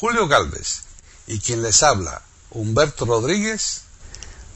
[0.00, 0.84] Julio Galvez
[1.26, 3.82] y quien les habla, Humberto Rodríguez,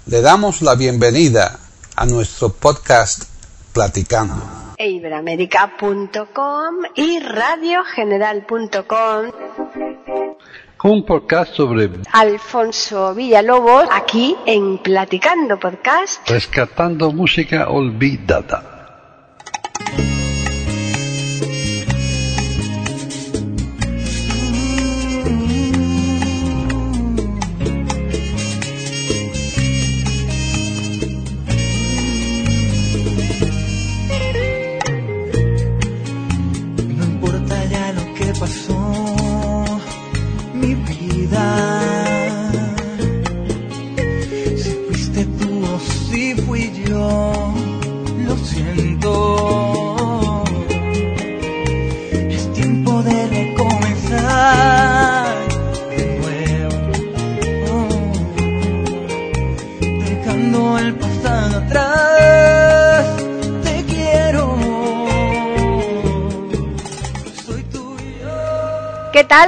[0.07, 1.59] le damos la bienvenida
[1.97, 3.25] a nuestro podcast
[3.73, 4.41] Platicando.
[4.79, 9.33] Iberamérica.com y radiogeneral.com.
[10.85, 16.31] Un podcast sobre Alfonso Villalobos, aquí en Platicando Podcast.
[16.31, 18.72] rescatando música olvidada.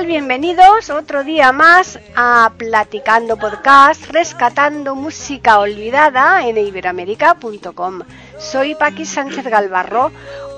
[0.06, 8.00] Bienvenidos otro día más a Platicando Podcast, rescatando música olvidada en iberamérica.com.
[8.38, 10.12] Soy Paqui Sánchez Galvarro.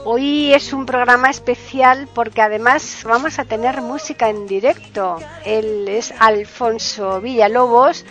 [0.04, 5.18] Hoy es un programa especial porque además vamos a tener música en directo.
[5.44, 8.04] Él es Alfonso Villalobos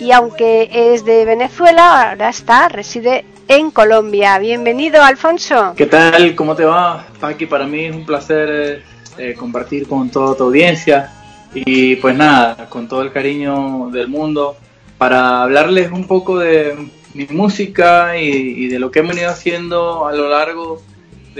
[0.00, 4.38] y aunque es de Venezuela, ahora está, reside en Colombia.
[4.38, 5.74] Bienvenido, Alfonso.
[5.76, 6.34] ¿Qué tal?
[6.34, 7.06] ¿Cómo te va?
[7.20, 8.89] Paqui, para mí es un placer
[9.20, 11.12] eh, compartir con toda tu audiencia.
[11.54, 14.56] Y pues nada, con todo el cariño del mundo
[14.98, 16.76] para hablarles un poco de
[17.14, 20.80] mi música y de lo que he venido haciendo a lo largo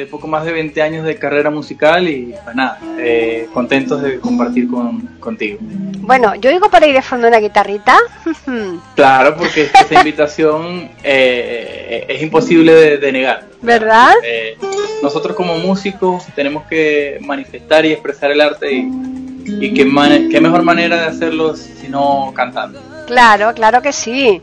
[0.01, 4.19] de poco más de 20 años de carrera musical y pues nada, eh, contentos de
[4.19, 5.59] compartir con, contigo.
[5.61, 7.99] Bueno, yo oigo por ahí de fondo una guitarrita.
[8.95, 13.45] Claro, porque esta invitación eh, es imposible de, de negar.
[13.63, 14.13] ¿Verdad?
[14.25, 14.57] Eh,
[15.03, 18.89] nosotros como músicos tenemos que manifestar y expresar el arte y,
[19.45, 19.85] y qué,
[20.31, 22.90] qué mejor manera de hacerlo si no cantando.
[23.11, 24.41] Claro, claro que sí.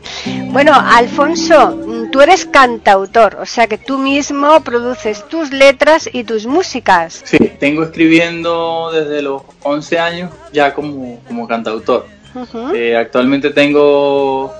[0.52, 6.22] Bueno, Alfonso, mm, tú eres cantautor, o sea que tú mismo produces tus letras y
[6.24, 7.22] tus músicas.
[7.24, 12.04] Sí, tengo escribiendo desde los 11 años ya como, como cantautor.
[12.74, 14.52] Eh, actualmente tengo,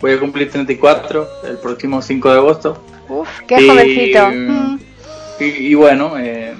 [0.00, 2.82] voy a cumplir 34 el próximo 5 de agosto.
[3.08, 4.30] Uf, qué Y, jovencito.
[4.30, 4.80] Mm.
[5.38, 6.54] Y, y bueno, eh,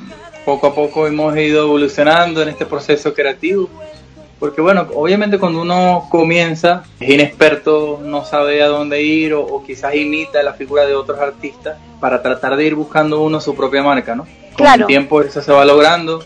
[0.44, 3.68] poco a poco hemos ido evolucionando en este proceso creativo.
[4.38, 9.64] Porque bueno, obviamente cuando uno comienza, es inexperto, no sabe a dónde ir o, o
[9.64, 13.82] quizás imita la figura de otros artistas para tratar de ir buscando uno su propia
[13.82, 14.24] marca, ¿no?
[14.24, 14.82] Con Claro.
[14.82, 16.22] el tiempo eso se va logrando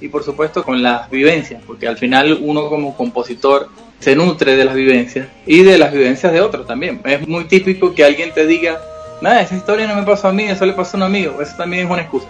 [0.00, 3.68] y por supuesto con las vivencias, porque al final uno como compositor
[4.00, 7.00] se nutre de las vivencias y de las vivencias de otros también.
[7.04, 8.80] Es muy típico que alguien te diga,
[9.20, 11.54] nada, esa historia no me pasó a mí, eso le pasó a un amigo, eso
[11.56, 12.26] también es una excusa.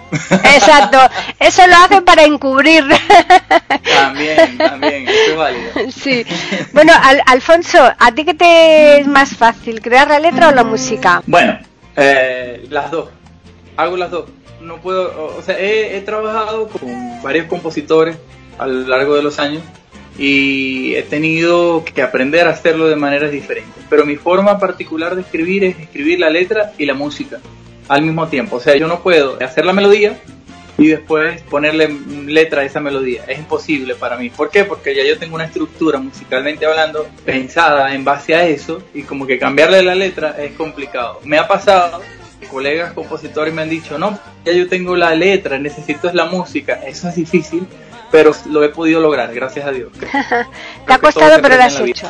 [0.55, 0.99] Exacto,
[1.39, 2.85] eso lo hacen para encubrir.
[3.95, 5.71] también, también, eso es válido.
[5.93, 6.25] sí.
[6.73, 10.65] Bueno, Al- Alfonso, ¿a ti qué te es más fácil, crear la letra o la
[10.65, 11.23] música?
[11.27, 11.59] Bueno,
[11.97, 13.09] eh, las dos,
[13.77, 14.25] hago las dos.
[14.61, 18.17] No puedo, o- sea, he, he trabajado con varios compositores
[18.59, 19.63] a lo largo de los años
[20.19, 23.85] y he tenido que aprender a hacerlo de maneras diferentes.
[23.89, 27.39] Pero mi forma particular de escribir es escribir la letra y la música
[27.89, 28.57] al mismo tiempo.
[28.57, 30.19] O sea, yo no puedo hacer la melodía
[30.81, 31.95] y después ponerle
[32.27, 33.25] letra a esa melodía.
[33.29, 34.31] Es imposible para mí.
[34.31, 34.65] ¿Por qué?
[34.65, 39.27] Porque ya yo tengo una estructura musicalmente hablando pensada en base a eso y como
[39.27, 41.21] que cambiarle la letra es complicado.
[41.25, 42.01] Me ha pasado,
[42.51, 46.81] colegas compositores me han dicho, no, ya yo tengo la letra, necesito es la música.
[46.87, 47.67] Eso es difícil,
[48.11, 49.91] pero lo he podido lograr, gracias a Dios.
[50.87, 52.09] Te ha costado, pero lo has hecho.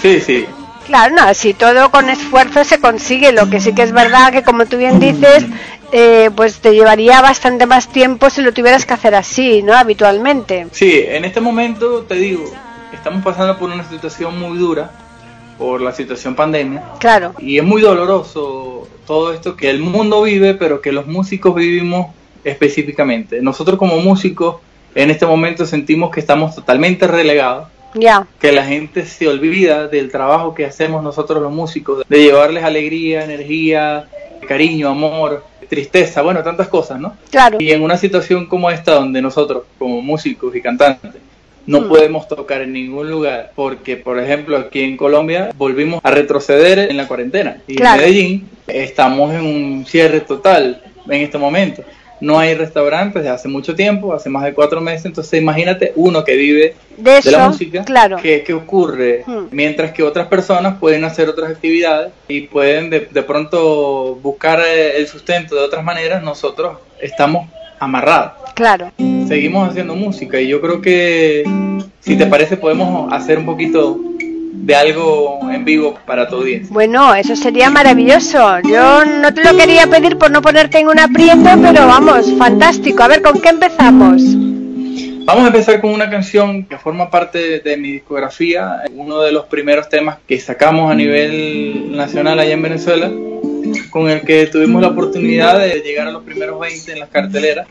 [0.00, 0.46] Sí, sí.
[0.86, 4.42] Claro, no, si todo con esfuerzo se consigue, lo que sí que es verdad que
[4.42, 5.46] como tú bien dices,
[5.92, 9.74] eh, pues te llevaría bastante más tiempo si lo tuvieras que hacer así, ¿no?
[9.74, 10.66] Habitualmente.
[10.72, 12.44] Sí, en este momento te digo,
[12.92, 14.90] estamos pasando por una situación muy dura,
[15.58, 20.54] por la situación pandemia, Claro, y es muy doloroso todo esto que el mundo vive,
[20.54, 22.08] pero que los músicos vivimos
[22.44, 23.40] específicamente.
[23.42, 24.56] Nosotros como músicos
[24.94, 27.68] en este momento sentimos que estamos totalmente relegados,
[28.40, 33.24] que la gente se olvida del trabajo que hacemos nosotros los músicos, de llevarles alegría,
[33.24, 34.06] energía,
[34.46, 37.16] cariño, amor, tristeza, bueno, tantas cosas, ¿no?
[37.30, 41.12] claro, Y en una situación como esta, donde nosotros, como músicos y cantantes,
[41.66, 41.88] no Mm.
[41.88, 46.96] podemos tocar en ningún lugar, porque, por ejemplo, aquí en Colombia volvimos a retroceder en
[46.96, 47.58] la cuarentena.
[47.68, 48.00] Y Claro.
[48.02, 51.82] en Medellín estamos en un cierre total en este momento.
[52.20, 56.24] No hay restaurantes desde hace mucho tiempo, hace más de cuatro meses, entonces imagínate uno
[56.24, 58.18] que vive De eso, la música, claro.
[58.22, 59.24] ¿qué, qué ocurre?
[59.26, 59.46] Hmm.
[59.50, 64.96] Mientras que otras personas pueden hacer otras actividades y pueden de, de pronto buscar eh,
[64.96, 67.48] el sustento de otras maneras, nosotros estamos
[67.80, 68.32] amarrados.
[68.54, 68.92] Claro.
[69.26, 71.44] Seguimos haciendo música y yo creo que,
[72.00, 73.98] si te parece, podemos hacer un poquito
[74.62, 76.72] de algo en vivo para tu audiencia.
[76.72, 78.60] Bueno, eso sería maravilloso.
[78.68, 83.02] Yo no te lo quería pedir por no ponerte en un aprieto, pero vamos, fantástico.
[83.02, 84.22] A ver, ¿con qué empezamos?
[85.24, 89.46] Vamos a empezar con una canción que forma parte de, mi discografía, uno de los
[89.46, 93.10] primeros temas que sacamos a nivel nacional allá en Venezuela,
[93.90, 97.66] con el que tuvimos la oportunidad de llegar a los primeros 20 en las carteleras.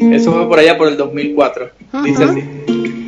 [0.00, 1.70] Eso fue por allá por el 2004.
[2.04, 2.32] Dice Ajá.
[2.32, 2.99] así.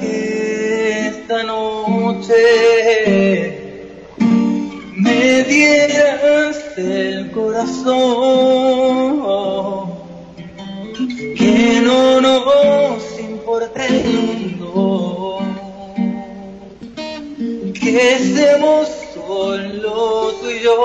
[0.00, 2.40] Que esta noche
[4.96, 8.00] me dieras el corazón,
[11.36, 14.10] que no nos importe el
[17.78, 20.78] que estemos solo tú y yo,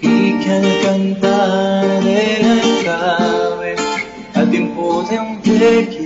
[0.00, 1.81] y que al cantar
[5.72, 6.01] de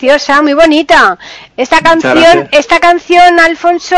[0.00, 1.18] Preciosa, muy bonita.
[1.58, 3.96] Esta canción, esta canción, Alfonso,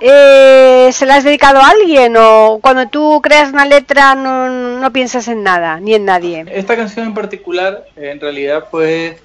[0.00, 4.92] eh, ¿se la has dedicado a alguien o cuando tú creas una letra no, no
[4.92, 6.46] piensas en nada ni en nadie?
[6.50, 9.20] Esta canción en particular, eh, en realidad, fue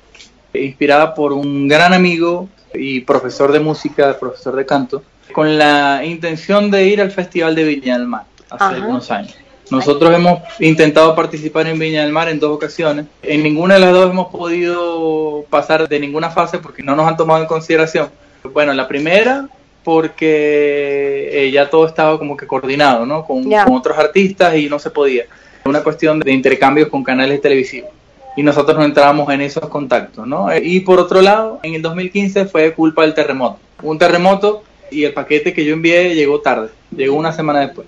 [0.54, 5.02] inspirada por un gran amigo y profesor de música, profesor de canto,
[5.34, 8.76] con la intención de ir al Festival de Viña del Mar hace Ajá.
[8.76, 9.36] algunos años.
[9.72, 13.06] Nosotros hemos intentado participar en Viña del Mar en dos ocasiones.
[13.24, 17.18] En ninguna de las dos hemos podido pasar de ninguna fase porque no nos han
[17.18, 18.10] tomado en consideración.
[18.54, 19.48] Bueno, la primera
[19.84, 23.26] porque eh, ya todo estaba como que coordinado, ¿no?
[23.26, 25.26] Con, con otros artistas y no se podía.
[25.66, 27.92] Una cuestión de intercambios con canales televisivos.
[28.36, 30.48] Y nosotros no entrábamos en esos contactos, ¿no?
[30.58, 33.60] Y por otro lado, en el 2015 fue culpa del terremoto.
[33.82, 34.64] Un terremoto
[34.96, 37.88] y el paquete que yo envié llegó tarde, llegó una semana después.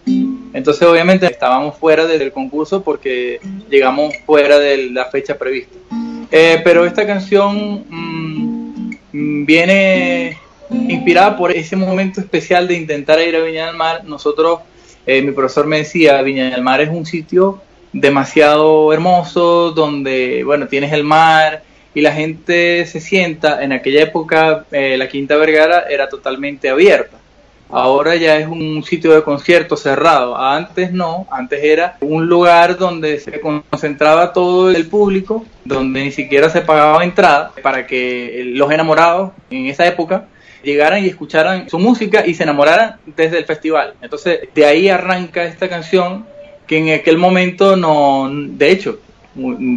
[0.53, 3.39] Entonces, obviamente, estábamos fuera del concurso porque
[3.69, 5.77] llegamos fuera de la fecha prevista.
[6.29, 10.37] Eh, pero esta canción mm, mm, viene
[10.69, 14.03] inspirada por ese momento especial de intentar ir a Viña del Mar.
[14.03, 14.59] Nosotros,
[15.05, 17.61] eh, mi profesor me decía, Viña del Mar es un sitio
[17.93, 21.63] demasiado hermoso, donde, bueno, tienes el mar
[21.93, 23.63] y la gente se sienta.
[23.63, 27.17] En aquella época, eh, la Quinta Vergara era totalmente abierta.
[27.69, 30.37] Ahora ya es un sitio de concierto cerrado.
[30.37, 36.49] Antes no, antes era un lugar donde se concentraba todo el público, donde ni siquiera
[36.49, 40.27] se pagaba entrada para que los enamorados en esa época
[40.63, 43.95] llegaran y escucharan su música y se enamoraran desde el festival.
[44.01, 46.25] Entonces, de ahí arranca esta canción
[46.67, 48.99] que en aquel momento no, de hecho,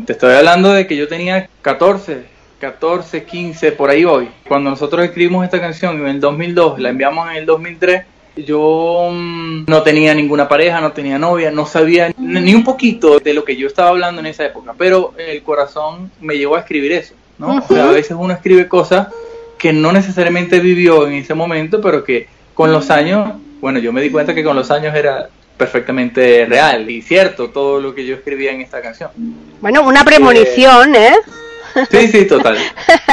[0.07, 2.25] te estoy hablando de que yo tenía 14,
[2.59, 4.29] 14, 15, por ahí hoy.
[4.49, 8.03] Cuando nosotros escribimos esta canción en el 2002, la enviamos en el 2003,
[8.37, 13.35] yo mm, no tenía ninguna pareja, no tenía novia, no sabía ni un poquito de
[13.35, 16.93] lo que yo estaba hablando en esa época, pero el corazón me llevó a escribir
[16.93, 17.59] eso, ¿no?
[17.59, 19.09] O sea, a veces uno escribe cosas
[19.59, 24.01] que no necesariamente vivió en ese momento, pero que con los años, bueno, yo me
[24.01, 25.29] di cuenta que con los años era
[25.61, 29.11] perfectamente real y cierto todo lo que yo escribía en esta canción.
[29.61, 31.15] Bueno, una premonición, ¿eh?
[31.91, 32.57] Sí, sí, total.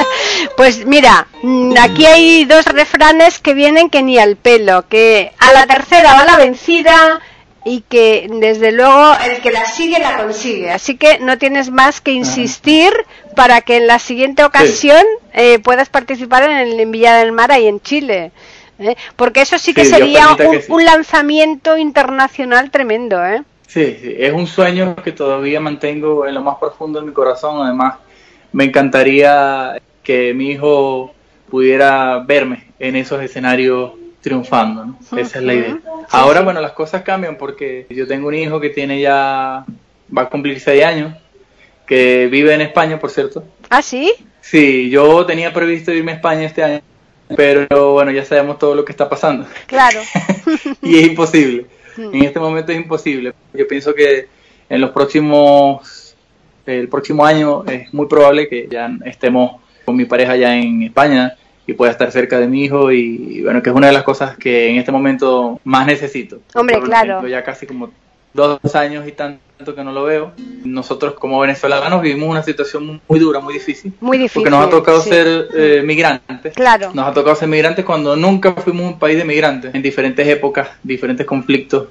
[0.56, 5.52] Pues mira, mm, aquí hay dos refranes que vienen que ni al pelo, que a
[5.52, 7.22] la tercera va la vencida
[7.66, 10.72] y que desde luego el que la sigue la consigue.
[10.72, 12.92] Así que no tienes más que insistir
[13.36, 17.52] para que en la siguiente ocasión eh, puedas participar en el en Villa del Mar
[17.52, 18.32] ahí en Chile.
[18.80, 18.96] ¿Eh?
[19.16, 20.72] Porque eso sí que Sí, sería un, que sí.
[20.72, 23.44] un lanzamiento internacional tremendo, ¿eh?
[23.68, 27.62] Sí, sí, es un sueño que todavía mantengo en lo más profundo de mi corazón.
[27.66, 27.96] Además,
[28.54, 31.14] me encantaría que mi hijo
[31.50, 33.92] pudiera verme en esos escenarios
[34.22, 34.86] triunfando.
[34.86, 35.18] ¿no?
[35.18, 35.78] Esa es la idea.
[36.12, 39.66] Ahora, bueno, las cosas cambian porque yo tengo un hijo que tiene ya,
[40.16, 41.14] va a cumplir seis años
[41.86, 43.44] que vive en España, por cierto.
[43.70, 44.14] ¿Ah, sí?
[44.42, 46.82] Sí, yo tenía previsto irme a España este año,
[47.36, 49.48] pero bueno, ya sabemos todo lo que está pasando.
[49.66, 50.00] Claro.
[50.82, 51.66] y es imposible.
[51.98, 53.34] En este momento es imposible.
[53.54, 54.28] Yo pienso que
[54.70, 56.16] en los próximos,
[56.66, 61.36] el próximo año es muy probable que ya estemos con mi pareja ya en España
[61.66, 64.38] y pueda estar cerca de mi hijo y, bueno, que es una de las cosas
[64.38, 66.40] que en este momento más necesito.
[66.54, 67.28] Hombre, claro.
[67.28, 67.92] Ya casi como
[68.34, 70.32] dos años y tanto que no lo veo.
[70.64, 73.94] Nosotros como venezolanos vivimos una situación muy dura, muy difícil.
[74.00, 74.42] Muy difícil.
[74.42, 76.54] Porque nos ha tocado ser eh, migrantes.
[76.54, 76.92] Claro.
[76.94, 80.70] Nos ha tocado ser migrantes cuando nunca fuimos un país de migrantes, en diferentes épocas,
[80.84, 81.88] diferentes conflictos.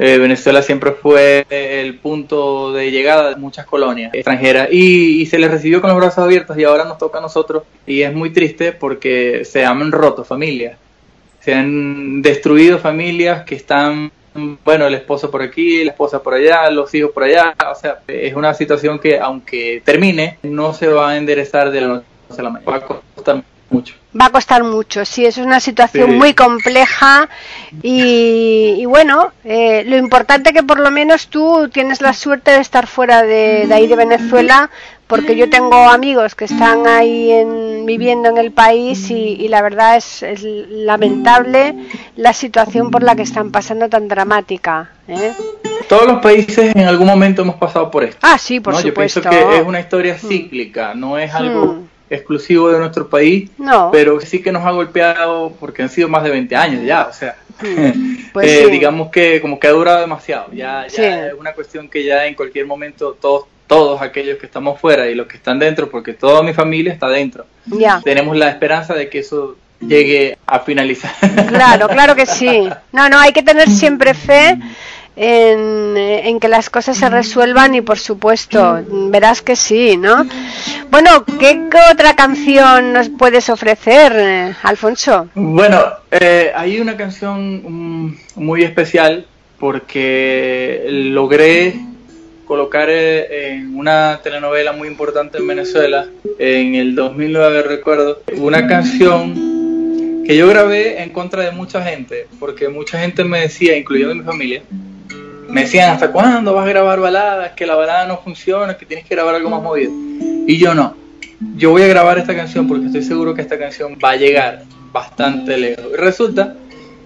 [0.00, 5.50] Eh, Venezuela siempre fue el punto de llegada de muchas colonias extranjeras y, se les
[5.50, 8.70] recibió con los brazos abiertos y ahora nos toca a nosotros y es muy triste
[8.70, 10.78] porque se han roto familias,
[11.40, 16.70] se han destruido familias que están, bueno, el esposo por aquí, la esposa por allá,
[16.70, 21.10] los hijos por allá, o sea, es una situación que aunque termine no se va
[21.10, 23.94] a enderezar de la noche a la mañana, va a costar mucho.
[24.18, 27.28] Va a costar mucho, sí, es una situación muy compleja
[27.82, 32.86] y, bueno, eh, lo importante que por lo menos tú tienes la suerte de estar
[32.86, 34.70] fuera de, ahí de Venezuela,
[35.06, 39.96] porque yo tengo amigos que están ahí en, viviendo en el país y, la verdad
[39.96, 40.24] es,
[40.68, 41.74] lamentable
[42.18, 44.90] la situación por la que están pasando tan dramática.
[45.06, 45.32] ¿eh?
[45.88, 48.18] Todos los países en algún momento hemos pasado por esto.
[48.22, 49.20] Ah, sí, por supuesto.
[49.22, 50.26] Yo pienso que es una historia mm.
[50.26, 51.66] cíclica, no es algo...
[51.66, 53.90] Mm exclusivo de nuestro país, no.
[53.92, 57.12] pero sí que nos ha golpeado porque han sido más de 20 años ya, o
[57.12, 57.36] sea,
[58.32, 60.98] pues eh, digamos que como que ha durado demasiado, ya, es
[61.38, 65.26] una cuestión que ya en cualquier momento todos todos aquellos que estamos fuera y los
[65.26, 67.44] que están dentro, porque toda mi familia está dentro.
[67.66, 68.00] Ya.
[68.02, 71.12] Tenemos la esperanza de que eso llegue a finalizar.
[71.48, 72.68] Claro, claro que sí.
[72.92, 74.58] No, no, hay que tener siempre fe
[75.16, 78.80] en, que las cosas se resuelvan y por supuesto,
[79.10, 80.26] verás que sí, ¿no?
[80.90, 85.28] Bueno, ¿qué otra canción nos puedes ofrecer, Alfonso?
[85.34, 89.26] Bueno, eh, hay una canción mm, muy especial
[89.58, 91.74] porque logré
[92.46, 96.06] colocar eh, en una telenovela muy importante en Venezuela,
[96.38, 99.57] en el 2009 recuerdo, una canción
[100.28, 104.22] que yo grabé en contra de mucha gente, porque mucha gente me decía, incluyendo mi
[104.22, 104.60] familia,
[105.48, 107.52] me decían, ¿hasta cuándo vas a grabar baladas?
[107.52, 109.90] Que la balada no funciona, que tienes que grabar algo más movido.
[110.46, 110.94] Y yo no.
[111.56, 114.64] Yo voy a grabar esta canción porque estoy seguro que esta canción va a llegar
[114.92, 115.86] bastante lejos.
[115.94, 116.56] Y resulta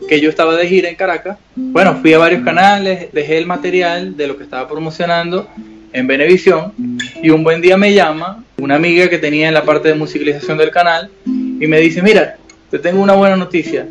[0.08, 1.38] que yo estaba de gira en Caracas.
[1.54, 5.48] Bueno, fui a varios canales, dejé el material de lo que estaba promocionando
[5.92, 6.72] en Venevisión
[7.22, 10.58] y un buen día me llama una amiga que tenía en la parte de musicalización
[10.58, 12.38] del canal y me dice, mira,
[12.72, 13.86] te tengo una buena noticia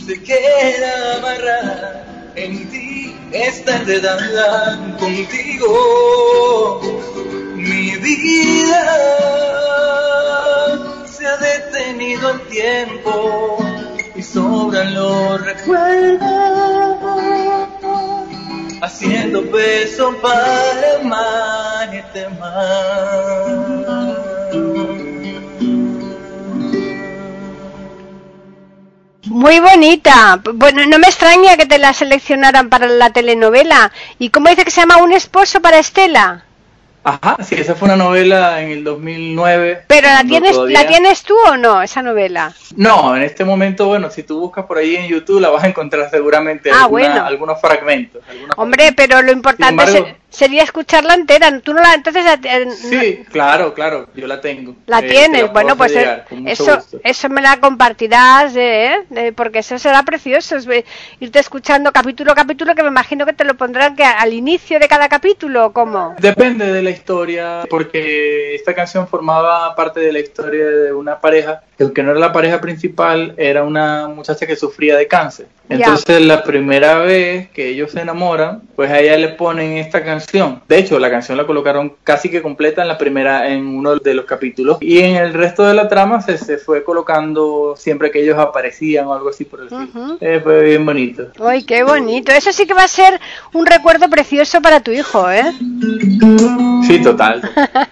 [0.05, 6.81] se queda amarrada en ti, está enredada contigo.
[7.55, 8.83] Mi vida
[11.05, 13.57] se ha detenido el tiempo
[14.15, 16.29] y sobran los recuerdos,
[18.81, 23.70] haciendo peso para amarte más.
[29.31, 30.41] Muy bonita.
[30.55, 33.91] Bueno, no me extraña que te la seleccionaran para la telenovela.
[34.19, 36.43] ¿Y cómo dice que se llama Un esposo para Estela?
[37.03, 39.85] Ajá, sí, esa fue una novela en el 2009.
[39.87, 42.53] Pero la tienes, todavía- ¿la tienes tú o no, esa novela?
[42.75, 45.67] No, en este momento, bueno, si tú buscas por ahí en YouTube la vas a
[45.69, 47.25] encontrar seguramente Ah, alguna- bueno.
[47.25, 48.21] algunos fragmentos.
[48.29, 51.59] algunos Hombre, pero lo importante embargo- se- sería escucharla entera.
[51.59, 54.75] Tú no la, entonces eh, no- Sí, claro, claro, yo la tengo.
[54.87, 55.51] la Eh, tienes.
[55.53, 56.99] Bueno, pues eh, llegar, eso, gusto.
[57.03, 60.55] eso me la compartirás, eh, eh, porque eso será precioso.
[60.55, 60.67] es,
[61.19, 64.79] irte escuchando capítulo a capítulo, que me imagino que te lo pondrán que al inicio
[64.79, 66.15] de cada capítulo, ¿cómo?
[66.17, 71.61] Depende de la historia, porque esta canción formaba parte de la historia de una pareja,
[71.81, 75.47] que aunque no era la pareja principal, era una muchacha que sufría de cáncer.
[75.67, 80.61] Entonces, la primera vez que ellos se enamoran, pues a ella le ponen esta canción.
[80.67, 84.13] De hecho, la canción la colocaron casi que completa en la primera, en uno de
[84.13, 84.77] los capítulos.
[84.81, 89.05] Y en el resto de la trama se, se fue colocando siempre que ellos aparecían
[89.07, 90.17] o algo así por el estilo.
[90.19, 91.27] Eh, fue bien bonito.
[91.41, 92.33] ¡Ay, qué bonito!
[92.33, 93.19] Eso sí que va a ser
[93.53, 95.53] un recuerdo precioso para tu hijo, ¿eh?
[96.85, 97.41] Sí, total.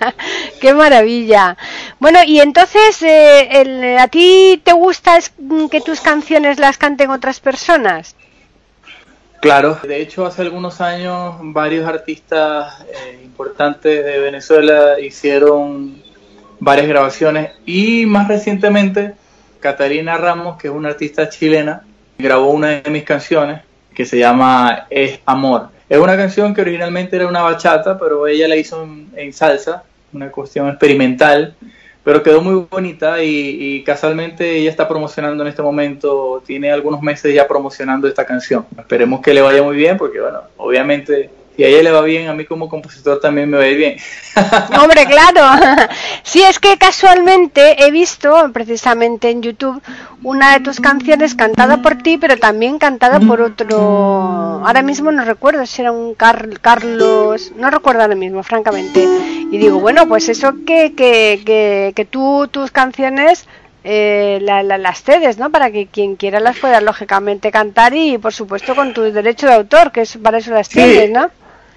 [0.59, 1.55] ¡Qué maravilla!
[1.99, 5.31] Bueno, y entonces, eh, el- ¿a ti te gusta es-
[5.71, 8.15] que tus canciones las canten otras personas?
[9.41, 16.01] Claro, de hecho hace algunos años varios artistas eh, importantes de Venezuela hicieron
[16.59, 19.13] varias grabaciones y más recientemente
[19.61, 21.83] Catarina Ramos, que es una artista chilena,
[22.17, 23.61] grabó una de mis canciones
[23.93, 25.69] que se llama Es Amor.
[25.87, 29.83] Es una canción que originalmente era una bachata, pero ella la hizo en, en salsa,
[30.13, 31.55] una cuestión experimental,
[32.03, 37.01] pero quedó muy bonita y, y casualmente ella está promocionando en este momento, tiene algunos
[37.01, 38.65] meses ya promocionando esta canción.
[38.77, 41.29] Esperemos que le vaya muy bien porque, bueno, obviamente
[41.59, 43.75] si a ella le va bien, a mí como compositor también me va a ir
[43.77, 43.97] bien.
[44.81, 45.87] Hombre, claro.
[46.23, 49.81] Sí, es que casualmente he visto precisamente en YouTube
[50.23, 54.61] una de tus canciones cantada por ti, pero también cantada por otro.
[54.65, 59.03] Ahora mismo no recuerdo si era un Car- Carlos, no recuerdo ahora mismo, francamente.
[59.51, 63.47] Y digo, bueno, pues eso que, que, que, que tú tus canciones
[63.83, 65.49] eh, la- la- las cedes, ¿no?
[65.49, 69.53] Para que quien quiera las pueda lógicamente cantar y, por supuesto, con tu derecho de
[69.55, 70.73] autor, que es para eso las Sí.
[70.75, 71.31] tienes, ¿no?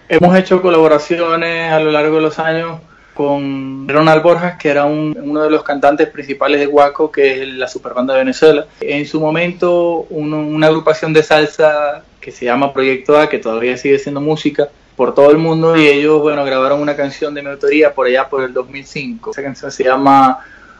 [0.09, 2.81] Hemos hecho colaboraciones a lo largo de los años
[3.15, 7.49] con Ronald Borjas, que era un- uno de los cantantes principales de Guaco, que es
[7.49, 8.67] la superbanda de Venezuela.
[8.81, 13.77] En su momento, uno- una agrupación de salsa que se llama Proyecto A, que todavía
[13.77, 17.49] sigue siendo música por todo el mundo, y ellos, bueno, grabaron una canción de mi
[17.49, 19.31] autoría por allá por el 2005.
[19.33, 20.39] Esa canción se llama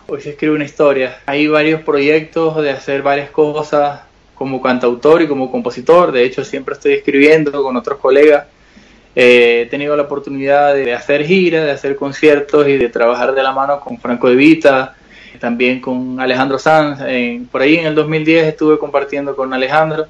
[0.09, 1.21] Hoy se escribe una historia.
[1.27, 4.01] Hay varios proyectos de hacer varias cosas
[4.35, 6.11] como cantautor y como compositor.
[6.11, 8.47] De hecho, siempre estoy escribiendo con otros colegas.
[9.15, 13.43] Eh, he tenido la oportunidad de hacer giras, de hacer conciertos y de trabajar de
[13.43, 14.95] la mano con Franco De Vita,
[15.39, 17.01] también con Alejandro Sanz.
[17.51, 20.07] Por ahí en el 2010 estuve compartiendo con Alejandro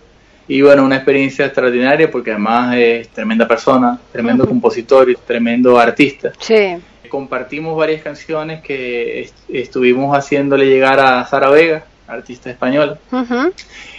[0.48, 6.32] y bueno, una experiencia extraordinaria porque además es tremenda persona, tremendo compositor y tremendo artista.
[6.38, 6.76] Sí.
[7.08, 12.98] Compartimos varias canciones que est- estuvimos haciéndole llegar a Sara Vega, artista española.
[13.10, 13.52] Ujú.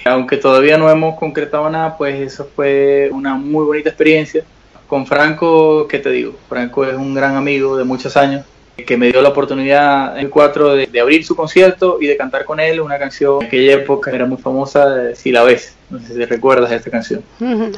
[0.06, 4.44] Aunque todavía no hemos concretado nada, pues eso fue una muy bonita experiencia.
[4.94, 6.36] Con Franco, ¿qué te digo?
[6.48, 8.46] Franco es un gran amigo de muchos años
[8.86, 12.16] que me dio la oportunidad en el 4 de, de abrir su concierto y de
[12.16, 15.42] cantar con él una canción que en aquella época era muy famosa, de Si la
[15.42, 15.74] ves.
[15.90, 17.24] No sé si te recuerdas esta canción.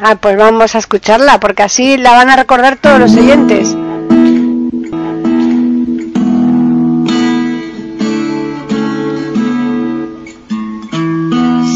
[0.01, 3.69] Ah, pues vamos a escucharla, porque así la van a recordar todos los oyentes.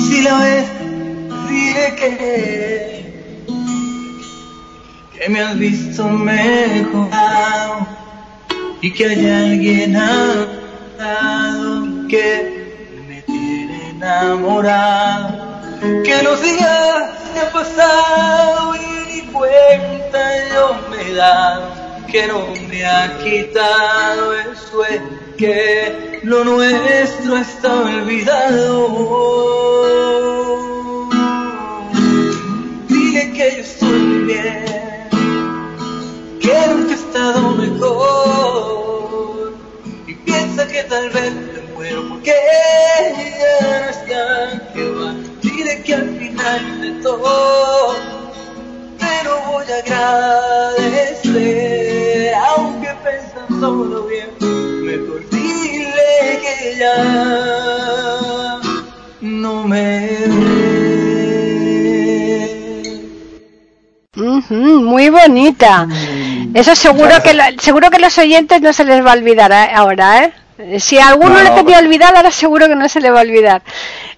[0.06, 0.66] Si la ves,
[1.48, 2.79] dile que,
[5.20, 7.86] que me has visto mejorado
[8.82, 10.48] y que hay alguien a
[12.10, 15.50] que me tiene enamorado.
[16.06, 21.74] Que los días se han pasado y ni cuenta yo me he dado
[22.10, 29.10] que no me ha quitado el sueño que lo nuestro está olvidado.
[32.88, 33.79] Dile que yo
[36.50, 39.54] que nunca he estado mejor.
[40.08, 42.34] Y piensa que tal vez me muero porque
[43.00, 45.14] ella no está que va.
[45.42, 47.96] Dile que al final de todo
[48.98, 49.78] te lo voy a
[50.76, 54.30] agradecer, aunque pensándolo bien,
[54.84, 56.98] mejor dile que ya
[59.22, 59.90] no me ve.
[64.18, 65.88] Ujú, muy bonita.
[66.54, 69.70] Eso seguro que lo- seguro que los oyentes no se les va a olvidar ¿eh?
[69.74, 70.80] ahora, ¿eh?
[70.80, 73.20] Si a alguno No, le tenía pues- olvidado, ahora seguro que no se le va
[73.20, 73.62] a olvidar.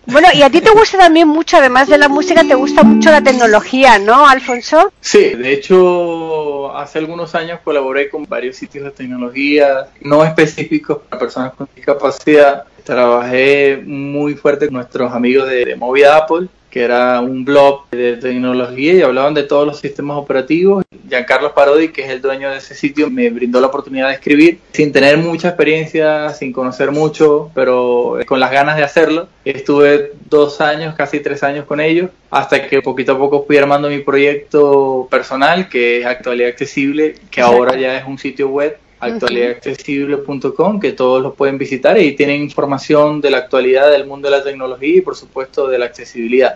[0.07, 3.11] Bueno, y a ti te gusta también mucho, además de la música, te gusta mucho
[3.11, 4.91] la tecnología, ¿no, Alfonso?
[4.99, 11.19] Sí, de hecho, hace algunos años colaboré con varios sitios de tecnología no específicos para
[11.19, 12.63] personas con discapacidad.
[12.83, 18.17] Trabajé muy fuerte con nuestros amigos de, de Movida Apple, que era un blog de
[18.17, 20.83] tecnología y hablaban de todos los sistemas operativos.
[21.07, 24.59] Giancarlo Parodi, que es el dueño de ese sitio, me brindó la oportunidad de escribir
[24.71, 29.27] sin tener mucha experiencia, sin conocer mucho, pero con las ganas de hacerlo.
[29.43, 33.89] Estuve dos años, casi tres años con ellos, hasta que poquito a poco fui armando
[33.89, 40.79] mi proyecto personal, que es Actualidad Accesible, que ahora ya es un sitio web actualidadaccesible.com
[40.79, 44.43] que todos lo pueden visitar y tienen información de la actualidad del mundo de la
[44.43, 46.55] tecnología y por supuesto de la accesibilidad.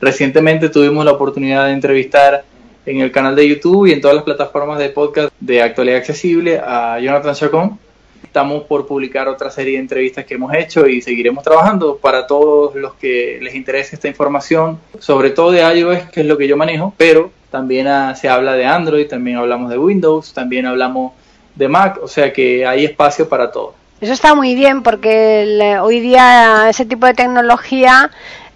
[0.00, 2.44] Recientemente tuvimos la oportunidad de entrevistar
[2.84, 6.60] en el canal de YouTube y en todas las plataformas de podcast de Actualidad Accesible
[6.64, 7.78] a Jonathan Chacón.
[8.22, 12.74] Estamos por publicar otra serie de entrevistas que hemos hecho y seguiremos trabajando para todos
[12.74, 16.56] los que les interese esta información, sobre todo de iOS, que es lo que yo
[16.56, 21.12] manejo, pero también ah, se habla de Android, también hablamos de Windows, también hablamos
[21.56, 23.74] de Mac, o sea que hay espacio para todo.
[24.00, 28.10] Eso está muy bien porque el- hoy día ese tipo de tecnología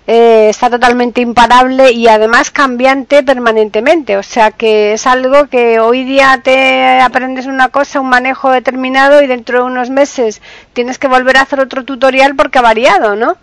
[0.06, 4.16] eh, está totalmente imparable y además cambiante permanentemente.
[4.16, 9.22] O sea que es algo que hoy día te aprendes una cosa, un manejo determinado
[9.22, 13.14] y dentro de unos meses tienes que volver a hacer otro tutorial porque ha variado,
[13.14, 13.36] ¿no?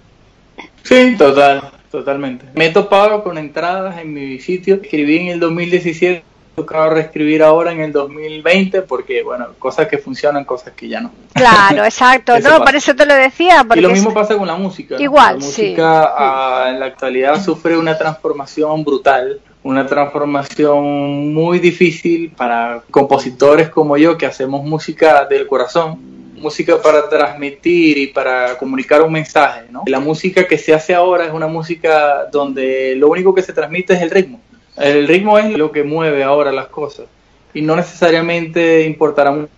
[0.84, 2.46] Sí, total, totalmente.
[2.54, 6.24] Me he topado con entradas en mi sitio, escribí en el 2017,
[6.58, 11.12] tocaba reescribir ahora en el 2020 porque, bueno, cosas que funcionan, cosas que ya no.
[11.34, 12.34] Claro, exacto.
[12.40, 12.64] No, pasa.
[12.64, 13.64] por eso te lo decía.
[13.64, 14.96] Porque Y lo es- mismo pasa con la música.
[15.00, 15.62] Igual, La sí.
[15.62, 23.70] música ah, en la actualidad sufre una transformación brutal, una transformación muy difícil para compositores
[23.70, 26.00] como yo que hacemos música del corazón,
[26.38, 29.66] música para transmitir y para comunicar un mensaje.
[29.70, 29.84] ¿no?
[29.86, 33.94] La música que se hace ahora es una música donde lo único que se transmite
[33.94, 34.42] es el ritmo.
[34.78, 37.06] El ritmo es lo que mueve ahora las cosas
[37.54, 39.50] y no necesariamente importará mucho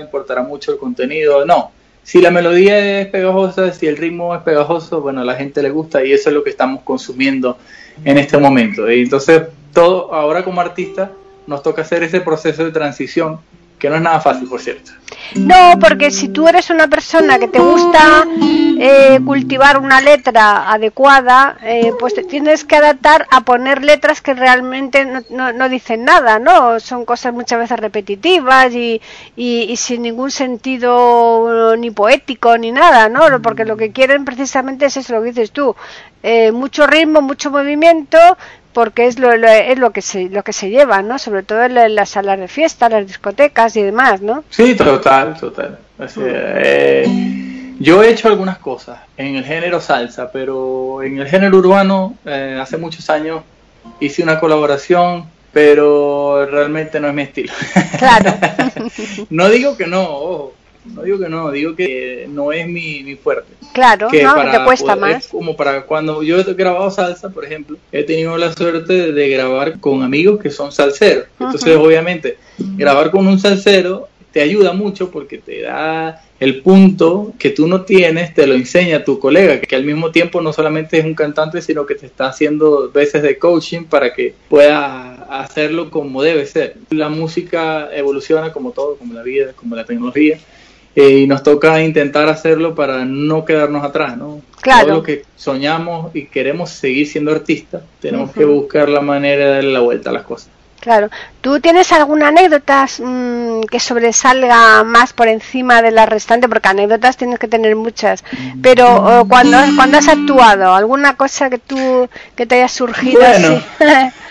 [0.00, 1.70] importará mucho el contenido, no.
[2.02, 5.70] Si la melodía es pegajosa, si el ritmo es pegajoso, bueno, a la gente le
[5.70, 7.58] gusta y eso es lo que estamos consumiendo
[8.04, 8.90] en este momento.
[8.90, 11.10] Y entonces, todo ahora como artista
[11.46, 13.40] nos toca hacer ese proceso de transición,
[13.78, 14.92] que no es nada fácil, por cierto.
[15.34, 18.26] No, porque si tú eres una persona que te gusta
[18.78, 24.34] eh, cultivar una letra adecuada, eh, pues te tienes que adaptar a poner letras que
[24.34, 26.78] realmente no, no- no dicen nada, ¿no?
[26.80, 29.00] Son cosas muchas veces repetitivas y,
[29.36, 33.20] y- sin ningún sentido ni poético ni nada, ¿no?
[33.42, 35.74] Porque lo que quieren precisamente es eso, lo que dices tú,
[36.26, 38.18] eh, mucho ritmo, mucho movimiento,
[38.72, 41.18] porque es lo, lo- es lo que se lo que se lleva, ¿no?
[41.18, 44.44] Sobre todo en, la- en las salas de fiesta, las discotecas y demás, ¿no?
[44.50, 45.78] Sí, total, total.
[45.98, 47.04] O sea, eh,
[47.78, 52.58] yo he hecho algunas cosas en el género salsa, pero en el género urbano, eh,
[52.60, 53.42] hace muchos años
[54.00, 57.52] hice una colaboración, pero realmente no es mi estilo.
[57.98, 58.34] Claro.
[59.30, 60.52] no digo que no, ojo,
[60.94, 63.52] no digo que no, digo que no es mi, mi fuerte.
[63.72, 65.24] Claro, que para te cuesta poder- más.
[65.24, 69.28] es como para cuando yo he grabado salsa, por ejemplo, he tenido la suerte de,
[69.28, 71.26] grabar con amigos que son salseros.
[71.38, 77.50] Entonces, obviamente, grabar con un salsero te ayuda mucho porque te da el punto que
[77.50, 81.04] tú no tienes, te lo enseña tu colega, que al mismo tiempo no solamente es
[81.04, 86.22] un cantante, sino que te está haciendo veces de coaching para que puedas hacerlo como
[86.22, 86.76] debe ser.
[86.90, 90.38] La música evoluciona como todo, como la vida, como la tecnología.
[90.96, 94.40] Eh, y nos toca intentar hacerlo para no quedarnos atrás, ¿no?
[94.60, 94.86] Claro.
[94.86, 98.62] Todo lo que soñamos y queremos seguir siendo artistas, tenemos que Ujú.
[98.62, 100.48] buscar la manera de darle la vuelta a las cosas.
[100.80, 101.08] Claro.
[101.40, 106.48] ¿Tú tienes alguna anécdota mm, que sobresalga más por encima de la restante?
[106.48, 108.22] Porque anécdotas tienes que tener muchas.
[108.62, 113.62] Pero oh, cuando, cuando has actuado, ¿alguna cosa que tú que te haya surgido Bueno.
[113.80, 114.14] así?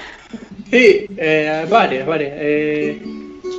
[0.71, 2.31] Sí, eh, varias, varias.
[2.37, 3.01] Eh,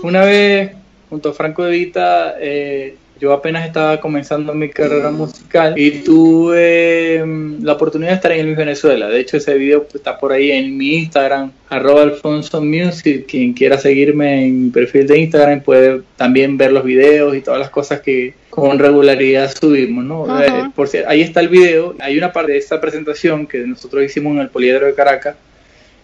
[0.03, 0.73] una vez,
[1.09, 7.23] junto a Franco De Vita, eh, yo apenas estaba comenzando mi carrera musical y tuve
[7.25, 9.09] mm, la oportunidad de estar en el Miss Venezuela.
[9.09, 13.25] De hecho, ese video está por ahí en mi Instagram, arroba Alfonso Music.
[13.27, 17.59] Quien quiera seguirme en mi perfil de Instagram puede también ver los videos y todas
[17.59, 20.43] las cosas que con regularidad subimos, ¿no?
[20.43, 21.95] Eh, por cierto, ahí está el video.
[22.01, 25.37] Hay una parte de esta presentación que nosotros hicimos en el Poliedro de Caracas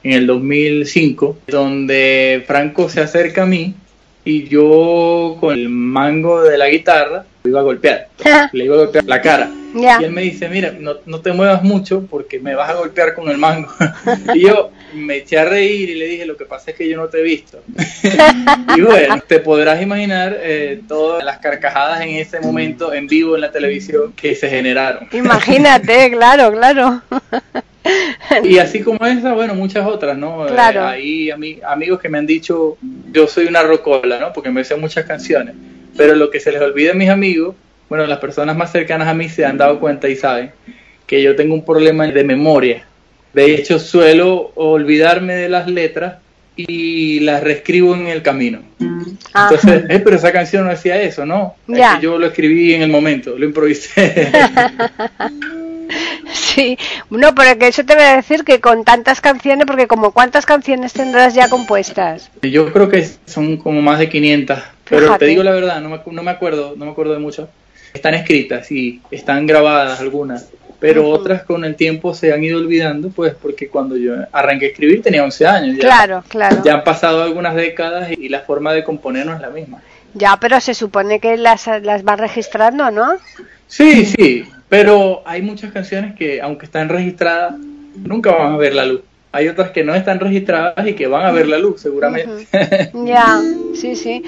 [0.02, 3.74] en el 2005, donde Franco se acerca a mí
[4.24, 8.08] y yo con el mango de la guitarra lo iba a golpear,
[8.52, 9.50] le iba a golpear la cara.
[9.74, 13.14] Y él me dice, mira, no, no te muevas mucho porque me vas a golpear
[13.14, 13.68] con el mango.
[14.34, 16.96] y yo me eché a reír y le dije, lo que pasa es que yo
[16.96, 17.62] no te he visto.
[18.76, 23.40] y bueno, te podrás imaginar eh, todas las carcajadas en ese momento en vivo en
[23.40, 25.08] la televisión que se generaron.
[25.12, 27.02] Imagínate, claro, claro.
[28.44, 30.46] Y así como esa, bueno, muchas otras, ¿no?
[30.46, 30.80] Claro.
[30.82, 32.76] Eh, hay ami- amigos que me han dicho,
[33.12, 34.32] yo soy una rocola, ¿no?
[34.32, 35.54] Porque me sé muchas canciones.
[35.96, 37.54] Pero lo que se les olvida a mis amigos,
[37.88, 40.50] bueno, las personas más cercanas a mí se han dado cuenta y saben
[41.06, 42.86] que yo tengo un problema de memoria.
[43.34, 46.16] De hecho, suelo olvidarme de las letras
[46.56, 48.60] y las reescribo en el camino.
[49.32, 49.54] Ajá.
[49.54, 51.54] Entonces, eh, pero esa canción no decía eso, ¿no?
[51.68, 51.96] Es Ya.
[51.96, 54.30] que yo lo escribí en el momento, lo improvisé.
[56.32, 56.78] Sí,
[57.10, 60.46] no, pero que eso te voy a decir que con tantas canciones, porque como cuántas
[60.46, 62.30] canciones tendrás ya compuestas.
[62.42, 64.58] Yo creo que son como más de 500,
[64.88, 65.18] pero Fíjate.
[65.24, 67.48] te digo la verdad, no me, no me acuerdo, no me acuerdo de muchas.
[67.92, 73.10] Están escritas y están grabadas algunas, pero otras con el tiempo se han ido olvidando,
[73.10, 75.76] pues porque cuando yo arranqué a escribir tenía 11 años.
[75.76, 76.62] Ya, Claro, claro.
[76.64, 79.82] Ya han pasado algunas décadas y la forma de componer no es la misma.
[80.14, 83.12] Ya, pero se supone que las, las vas registrando, ¿no?
[83.66, 87.56] Sí, sí, pero hay muchas canciones que aunque están registradas,
[87.94, 89.02] nunca van a ver la luz.
[89.30, 92.46] Hay otras que no están registradas y que van a ver la luz, seguramente.
[93.04, 93.38] Ya,
[93.74, 94.22] sí, sí.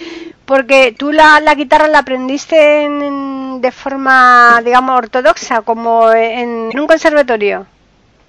[0.44, 6.68] Porque tú la, la guitarra la aprendiste en- en- de forma, digamos, ortodoxa, como en,
[6.72, 7.66] en un conservatorio.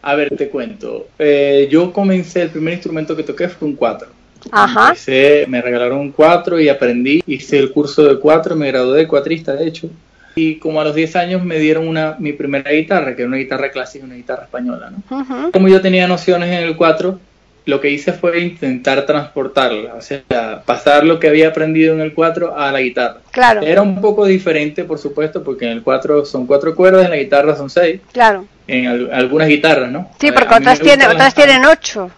[0.01, 1.07] A ver, te cuento.
[1.19, 4.07] Eh, yo comencé, el primer instrumento que toqué fue un 4.
[4.51, 4.87] Ajá.
[4.89, 7.21] Empecé, me regalaron un 4 y aprendí.
[7.27, 9.89] Hice el curso de 4, me gradué de cuatrista, de hecho.
[10.35, 13.37] Y como a los 10 años me dieron una, mi primera guitarra, que era una
[13.37, 14.91] guitarra clásica, una guitarra española.
[15.09, 15.51] ¿no?
[15.51, 17.19] Como yo tenía nociones en el 4,
[17.65, 22.13] lo que hice fue intentar transportarla, o sea, pasar lo que había aprendido en el
[22.13, 23.17] 4 a la guitarra.
[23.31, 27.11] Claro, Era un poco diferente, por supuesto, porque en el 4 son cuatro cuerdas, en
[27.11, 28.45] la guitarra son seis, claro.
[28.67, 30.11] en al- algunas guitarras, ¿no?
[30.19, 32.11] Sí, porque a otras, otras tienen ocho.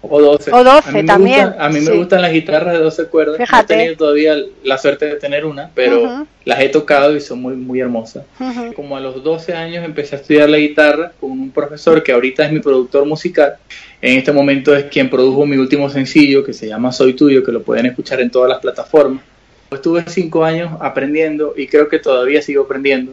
[0.00, 0.52] O 12.
[0.52, 1.90] O 12 a mí también, gustan- a mí sí.
[1.90, 3.36] me gustan las guitarras de 12 cuerdas.
[3.36, 3.74] Fíjate.
[3.74, 6.26] No he tenido todavía la suerte de tener una, pero Ujú.
[6.44, 8.24] las he tocado y son muy, muy hermosas.
[8.38, 8.72] Ujú.
[8.74, 12.46] Como a los 12 años empecé a estudiar la guitarra con un profesor que ahorita
[12.46, 13.54] es mi productor musical.
[14.00, 17.50] En este momento es quien produjo mi último sencillo que se llama Soy Tuyo, que
[17.50, 19.22] lo pueden escuchar en todas las plataformas.
[19.70, 23.12] Estuve cinco años aprendiendo y creo que todavía sigo aprendiendo.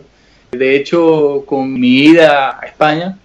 [0.52, 3.18] De hecho, con mi ida a España,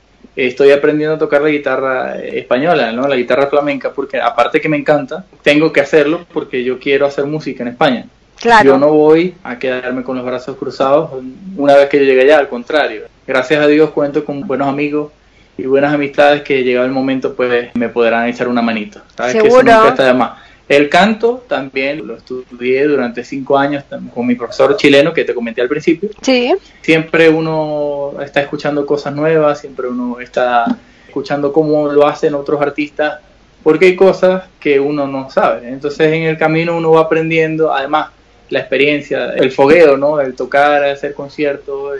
[0.46, 3.06] estoy aprendiendo a tocar la guitarra española, ¿no?
[3.06, 7.26] la guitarra flamenca, porque aparte que me encanta, tengo que hacerlo porque yo quiero hacer
[7.26, 8.06] música en España.
[8.36, 8.72] Claro.
[8.72, 11.10] Yo no voy a quedarme con los brazos cruzados
[11.56, 13.02] una vez que yo llegue allá, al contrario.
[13.26, 15.12] Gracias a Dios cuento con buenos amigos
[15.58, 19.00] y buenas amistades que llegado el momento pues me podrán echar una manito.
[19.14, 19.32] ¿Sabes?
[19.32, 19.72] Que eso Seguro.
[19.74, 20.32] nunca está de más.
[20.70, 23.82] El canto también lo estudié durante cinco años
[24.14, 26.10] con mi profesor chileno que te comenté al principio.
[26.22, 30.78] Sí, Siempre uno está escuchando cosas nuevas, siempre uno está
[31.08, 33.18] escuchando cómo lo hacen otros artistas,
[33.64, 35.68] porque hay cosas que uno no sabe.
[35.68, 38.10] Entonces en el camino uno va aprendiendo, además
[38.48, 40.20] la experiencia, el fogueo, ¿no?
[40.20, 41.98] El tocar, hacer conciertos,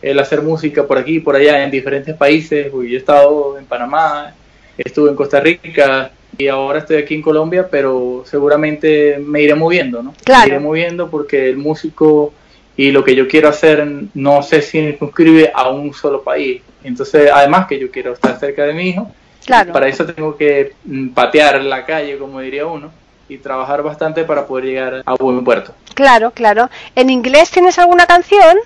[0.00, 2.68] el, hacer música por aquí, por allá, en diferentes países.
[2.70, 4.32] Porque Yo he estado en Panamá,
[4.78, 10.02] estuve en Costa Rica y ahora estoy aquí en Colombia, pero seguramente me iré moviendo,
[10.02, 10.14] ¿no?
[10.24, 10.42] Claro.
[10.42, 12.32] Me iré moviendo porque el músico
[12.76, 16.62] y lo que yo quiero hacer no sé si circunscribe a un solo país.
[16.82, 19.10] Entonces, además que yo quiero estar cerca de mi hijo,
[19.44, 19.72] claro.
[19.72, 22.90] para eso tengo que mm, patear la calle, como diría uno,
[23.28, 25.74] y trabajar bastante para poder llegar a buen puerto.
[25.94, 26.70] Claro, claro.
[26.96, 28.56] ¿En inglés tienes alguna canción?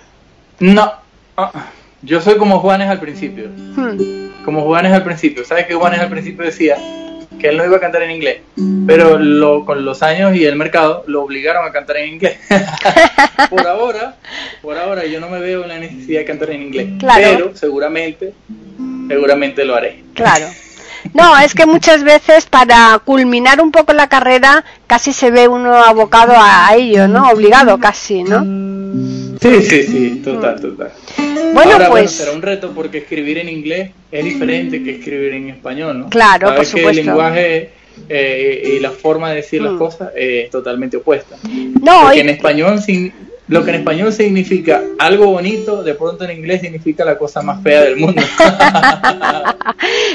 [0.59, 0.91] No,
[1.35, 1.67] ah,
[2.01, 3.49] yo soy como Juanes al principio.
[3.49, 4.43] Hmm.
[4.45, 5.43] Como Juanes al principio.
[5.43, 6.77] ¿Sabes que Juanes al principio decía
[7.39, 8.41] que él no iba a cantar en inglés?
[8.85, 12.37] Pero lo, con los años y el mercado lo obligaron a cantar en inglés.
[13.49, 14.15] por ahora,
[14.61, 16.89] por ahora yo no me veo en la necesidad de cantar en inglés.
[16.99, 17.21] Claro.
[17.23, 18.33] Pero seguramente,
[19.07, 20.03] seguramente lo haré.
[20.13, 20.47] Claro.
[21.13, 25.73] No, es que muchas veces para culminar un poco la carrera casi se ve uno
[25.75, 27.29] abocado a ello, ¿no?
[27.29, 28.43] Obligado casi, ¿no?
[29.39, 30.91] Sí, sí, sí, total, total.
[31.53, 35.49] Bueno, Ahora, pues será un reto porque escribir en inglés es diferente que escribir en
[35.49, 36.09] español, ¿no?
[36.09, 37.03] Claro, Sabes por que el supuesto.
[37.03, 37.69] lenguaje
[38.09, 39.77] eh, y la forma de decir las Mm.
[39.77, 41.35] cosas es totalmente opuesta.
[41.81, 43.11] no, Porque y- en español, sin-
[43.49, 47.61] lo que en español significa algo bonito, de pronto en inglés significa la cosa más
[47.63, 48.21] fea del mundo.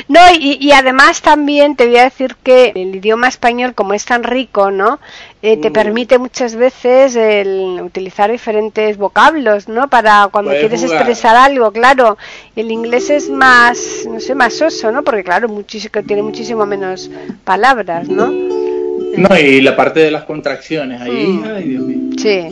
[0.09, 4.05] No, y, y además también te voy a decir que el idioma español, como es
[4.05, 4.99] tan rico, ¿no?
[5.43, 5.73] Eh, te Mm.
[5.73, 9.89] permite muchas veces el utilizar diferentes vocablos, ¿no?
[9.89, 10.97] Para cuando Puedes quieres jugar.
[10.99, 12.19] expresar algo, claro.
[12.57, 15.03] El inglés es más, no sé, más oso, ¿no?
[15.03, 17.11] Porque claro, muchísimo, tiene muchísimo menos
[17.45, 18.27] palabras, ¿no?
[18.29, 21.45] No, y la parte de las contracciones ahí, Mm.
[21.45, 21.99] ay Dios mío.
[22.19, 22.49] Sí.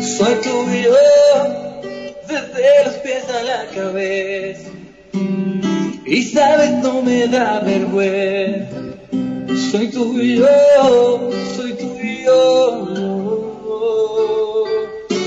[0.00, 0.94] Soy tuyo
[2.28, 4.70] desde los pies a la cabeza.
[6.06, 8.76] Y sabes, no me da vergüenza.
[9.70, 10.46] Soy tuyo,
[11.56, 12.86] soy tuyo,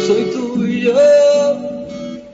[0.05, 0.95] soy tuyo.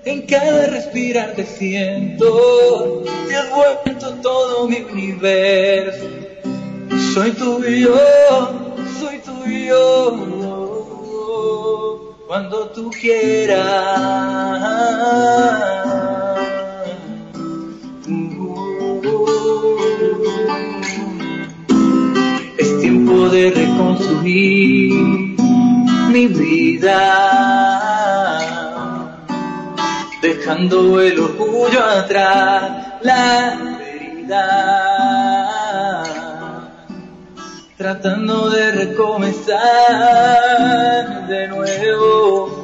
[0.03, 6.05] En cada respirar te siento, te has vuelto todo mi universo.
[7.13, 7.95] Soy tuyo,
[8.99, 10.17] soy tuyo,
[12.27, 13.63] cuando tú quieras.
[23.03, 24.93] Tiempo de reconstruir
[26.09, 26.99] mi vida,
[30.21, 34.43] dejando el orgullo atrás, la herida,
[37.77, 39.57] tratando de recomenzar
[41.27, 42.63] de nuevo.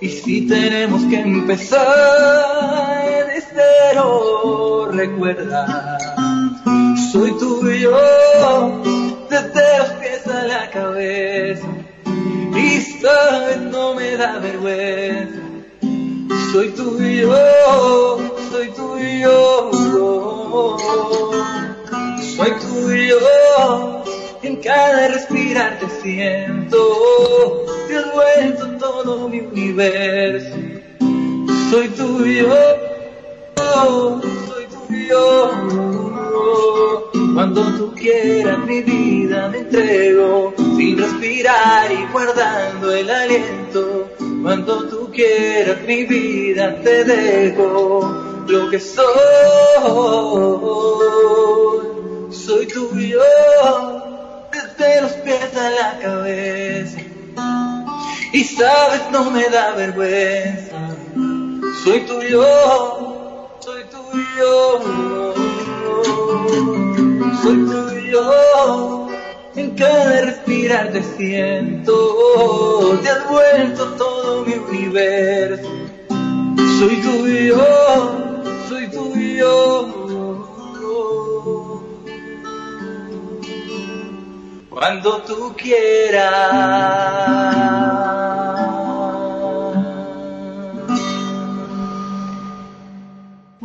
[0.00, 1.86] Y si tenemos que empezar
[3.26, 5.98] de cero, recuerda,
[7.12, 7.96] soy tuyo
[9.30, 11.66] desde los pies a la cabeza.
[12.54, 15.40] Y sabes, no me da vergüenza.
[16.52, 18.18] Soy tuyo,
[18.50, 19.70] soy tuyo,
[22.36, 23.18] soy tuyo.
[24.42, 30.56] En cada respirar te siento, te has vuelto todo mi universo.
[31.70, 32.54] Soy tuyo,
[34.88, 35.50] tuyo.
[37.34, 44.10] Cuando tú quieras mi vida me entrego, sin respirar y guardando el aliento.
[44.42, 49.04] Cuando tú quieras mi vida te dejo lo que soy.
[52.30, 53.20] Soy tuyo
[54.52, 56.98] desde los pies a la cabeza.
[58.32, 60.96] Y sabes, no me da vergüenza.
[61.84, 62.44] Soy tuyo,
[64.38, 64.80] tuyo,
[67.42, 68.22] soy tuyo.
[69.56, 71.92] En cada respirar te siento,
[73.02, 75.68] te has vuelto todo mi universo.
[76.78, 77.58] Soy tuyo,
[78.68, 79.88] soy tuyo.
[84.70, 87.08] Cuando tú quieras.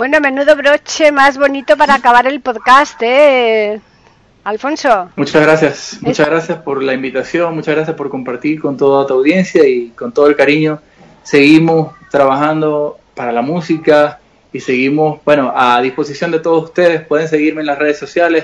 [0.04, 3.80] Bueno, menudo broche más bonito para acabar el podcast, ¿eh?
[4.44, 5.10] Alfonso.
[5.16, 9.66] Muchas gracias, muchas gracias por la invitación, muchas gracias por compartir con toda tu audiencia
[9.66, 10.82] y con todo el cariño.
[11.24, 14.20] Seguimos trabajando para la música
[14.52, 17.08] y seguimos, bueno, a disposición de todos ustedes.
[17.08, 18.44] Pueden seguirme en las redes sociales,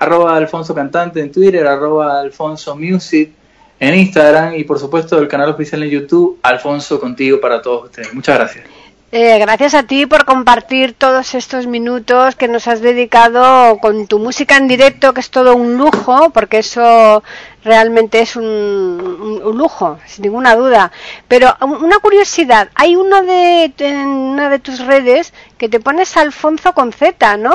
[0.00, 3.30] arroba Alfonso Cantante en Twitter, arroba Alfonso Music
[3.78, 8.12] en Instagram y por supuesto el canal oficial en YouTube, Alfonso Contigo para todos ustedes.
[8.12, 8.77] Muchas gracias.
[9.10, 14.18] Eh, gracias a ti por compartir todos estos minutos que nos has dedicado con tu
[14.18, 17.22] música en directo, que es todo un lujo, porque eso
[17.64, 20.92] realmente es un, un- un lujo, sin ninguna duda.
[21.26, 26.14] Pero un- una curiosidad, hay uno de, en una de tus redes que te pones
[26.18, 27.52] Alfonso con Z, ¿no?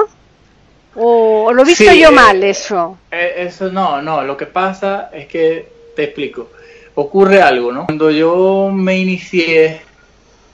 [0.95, 2.97] O, o lo he visto Sí, yo eh, mal eso.
[3.11, 6.49] Eh, Eso no, no, lo que pasa es que, te explico,
[6.95, 7.85] ocurre algo, ¿no?
[7.85, 9.81] Cuando yo me inicié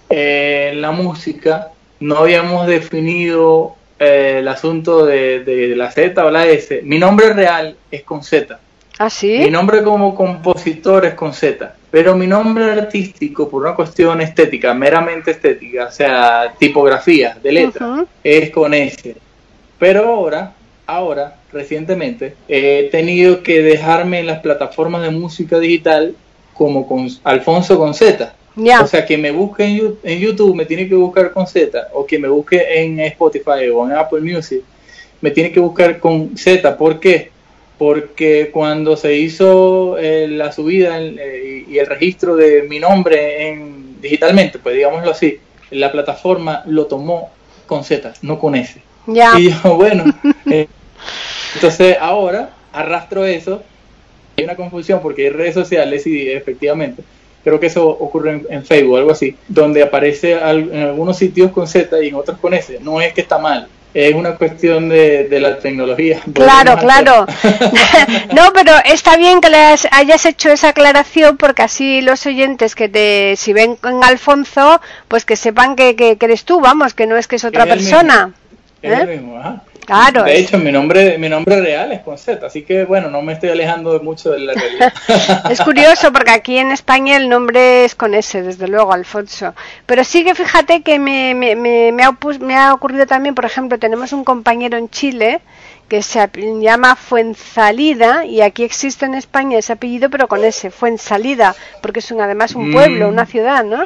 [0.09, 6.31] eh, en la música, no habíamos definido eh, el asunto de, de la Z o
[6.31, 8.59] la S, mi nombre real es con Z.
[8.97, 9.39] ¿Ah, sí?
[9.39, 14.73] Mi nombre como compositor es con Z, pero mi nombre artístico, por una cuestión estética,
[14.73, 19.15] meramente estética, o sea, tipografía de letra, es con S.
[19.77, 20.53] Pero ahora,
[20.85, 26.13] ahora, recientemente, he tenido que dejarme en las plataformas de música digital
[26.53, 28.33] como con Alfonso con Z.
[28.81, 29.65] O sea, que me busque
[30.03, 33.85] en, YouTube, me tiene que buscar con Z, o que me busque en Spotify o
[33.85, 34.61] en Apple Music,
[35.21, 36.77] me tiene que buscar con Z.
[36.77, 37.31] ¿Por qué?
[37.77, 44.01] Porque cuando se hizo eh, la subida eh, y el registro de mi nombre en,
[44.01, 45.39] digitalmente, pues digámoslo así,
[45.71, 47.29] la plataforma lo tomó
[47.65, 48.81] con Z, no con S.
[49.07, 50.05] Y yo, bueno,
[50.49, 50.67] eh,
[51.55, 53.63] entonces ahora arrastro eso.
[54.37, 57.03] Hay una confusión porque hay redes sociales y efectivamente,
[57.43, 61.51] creo que eso ocurre en, en Facebook, algo así, donde aparece al- en algunos sitios
[61.51, 62.79] con Z y en otros con S.
[62.81, 66.19] No es que está mal, es una cuestión de, de la tecnología.
[66.33, 67.25] Claro, claro.
[68.35, 72.75] no, pero está bien que le has- hayas hecho esa aclaración porque así los oyentes
[72.75, 76.93] que te, si ven con Alfonso, pues que sepan que, que, que eres tú, vamos,
[76.93, 78.33] que no es que es otra Es el persona.
[78.81, 79.05] Es ¿Eh?
[79.07, 79.63] mismo, ajá.
[79.89, 80.23] Claro.
[80.23, 83.49] De hecho, mi nombre, mi nombre real es Z, así que bueno, no me estoy
[83.49, 84.93] alejando mucho de la realidad.
[85.49, 89.55] Es curioso porque aquí en España el nombre es con S, desde luego, Alfonso.
[89.87, 93.45] Pero sí que fíjate que me, me, me, me ha, me ha ocurrido también, por
[93.45, 95.39] ejemplo, tenemos un compañero en Chile
[95.87, 96.29] que se
[96.61, 102.11] llama Fuensalida y aquí existe en España ese apellido pero con S, Fuensalida, porque es
[102.11, 103.13] un, además un pueblo, Mm.
[103.13, 103.83] una ciudad, ¿no?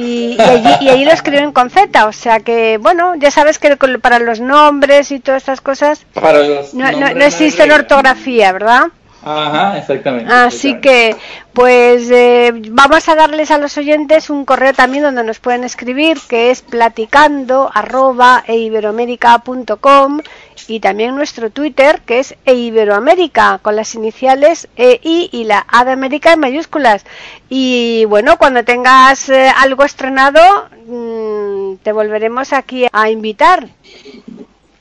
[0.00, 3.58] Y, y allí, y allí lo escriben con Z, o sea que, bueno, ya sabes
[3.58, 7.74] que para los nombres y todas estas cosas Para los no, no, existe regla.
[7.78, 8.84] ortografía, ¿verdad?
[9.24, 10.32] Ajá, exactamente.
[10.32, 10.80] Así exactamente.
[10.80, 11.16] que,
[11.52, 16.18] pues eh, vamos a darles a los oyentes un correo también donde nos pueden escribir,
[16.28, 20.20] que es platicando arroba eiberoamerica.com
[20.68, 25.92] y también nuestro Twitter, que es eiberoamérica, con las iniciales EI y la A de
[25.92, 27.04] América en mayúsculas.
[27.48, 30.40] Y bueno, cuando tengas eh, algo estrenado,
[30.86, 33.68] mm, te volveremos aquí a invitar.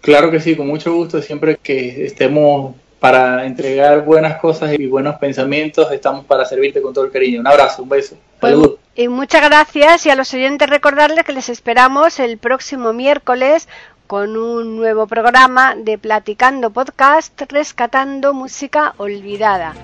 [0.02, 1.22] Claro que sí, con mucho gusto.
[1.22, 7.06] Siempre que estemos para entregar buenas cosas y buenos pensamientos, estamos para servirte con todo
[7.06, 7.40] el cariño.
[7.40, 8.18] Un abrazo, un beso.
[8.40, 8.80] Pues, Saludos.
[8.96, 13.68] y muchas gracias y a los oyentes recordarles que les esperamos el próximo miércoles
[14.08, 19.76] con un nuevo programa de Platicando Podcast Rescatando Música Olvidada.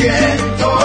[0.00, 0.78] Siento.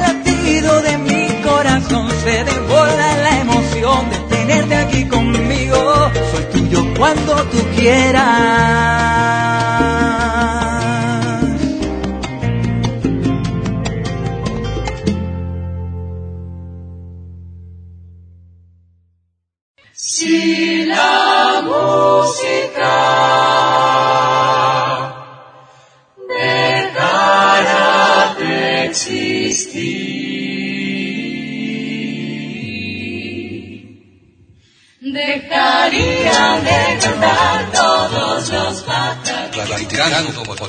[0.00, 6.10] Latido de mi corazón se desborda la emoción de tenerte aquí conmigo.
[6.32, 9.25] Soy tuyo cuando tú quieras.